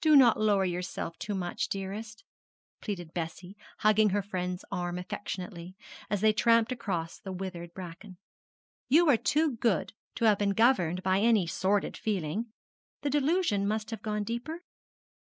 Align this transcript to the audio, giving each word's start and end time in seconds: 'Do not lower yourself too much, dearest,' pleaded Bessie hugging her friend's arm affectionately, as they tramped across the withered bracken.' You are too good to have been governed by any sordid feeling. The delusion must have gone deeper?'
'Do 0.00 0.14
not 0.14 0.38
lower 0.40 0.64
yourself 0.64 1.18
too 1.18 1.34
much, 1.34 1.66
dearest,' 1.68 2.22
pleaded 2.80 3.12
Bessie 3.12 3.56
hugging 3.78 4.10
her 4.10 4.22
friend's 4.22 4.64
arm 4.70 4.96
affectionately, 4.96 5.74
as 6.08 6.20
they 6.20 6.32
tramped 6.32 6.70
across 6.70 7.18
the 7.18 7.32
withered 7.32 7.74
bracken.' 7.74 8.16
You 8.88 9.10
are 9.10 9.16
too 9.16 9.56
good 9.56 9.92
to 10.14 10.26
have 10.26 10.38
been 10.38 10.50
governed 10.50 11.02
by 11.02 11.18
any 11.18 11.48
sordid 11.48 11.96
feeling. 11.96 12.46
The 13.02 13.10
delusion 13.10 13.66
must 13.66 13.90
have 13.90 14.02
gone 14.02 14.22
deeper?' 14.22 14.62